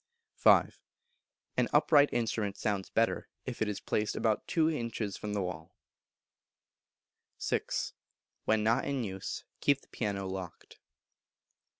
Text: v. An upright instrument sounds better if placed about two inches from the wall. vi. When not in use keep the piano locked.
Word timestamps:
v. 0.43 0.49
An 1.57 1.67
upright 1.71 2.09
instrument 2.11 2.57
sounds 2.57 2.89
better 2.89 3.29
if 3.45 3.61
placed 3.85 4.15
about 4.15 4.47
two 4.47 4.67
inches 4.67 5.15
from 5.15 5.33
the 5.33 5.43
wall. 5.43 5.75
vi. 7.39 7.61
When 8.45 8.63
not 8.63 8.85
in 8.85 9.03
use 9.03 9.43
keep 9.59 9.79
the 9.81 9.89
piano 9.89 10.25
locked. 10.27 10.79